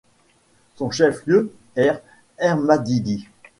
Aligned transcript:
Son 0.77 0.89
chef-lieu 0.89 1.53
est 1.75 1.91
Airmadidi. 2.39 3.27